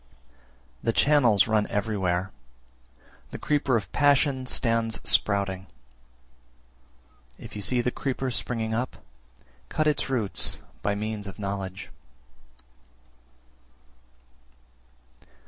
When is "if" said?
7.37-7.55